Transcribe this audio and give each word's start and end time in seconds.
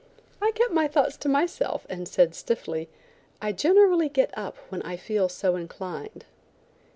I 0.41 0.49
kept 0.55 0.73
my 0.73 0.87
thoughts 0.87 1.15
to 1.17 1.29
myself, 1.29 1.85
and 1.87 2.07
said 2.07 2.33
stiffly: 2.33 2.89
"I 3.39 3.51
generally 3.51 4.09
get 4.09 4.35
up 4.35 4.57
when 4.69 4.81
I 4.81 4.97
feel 4.97 5.29
so 5.29 5.55
inclined." 5.55 6.25